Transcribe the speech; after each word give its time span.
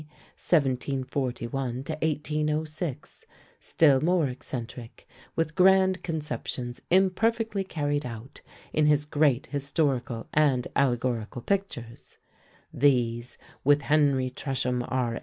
(1741 0.01 1.63
1806), 1.63 3.23
still 3.59 4.01
more 4.01 4.27
eccentric, 4.27 5.07
with 5.35 5.53
grand 5.53 6.01
conceptions 6.01 6.81
imperfectly 6.89 7.63
carried 7.63 8.03
out 8.03 8.41
in 8.73 8.87
his 8.87 9.05
great 9.05 9.45
historical 9.51 10.25
and 10.33 10.67
allegorical 10.75 11.43
pictures: 11.43 12.17
these, 12.73 13.37
with 13.63 13.83
Henry 13.83 14.31
Tresham, 14.31 14.83
R. 14.89 15.19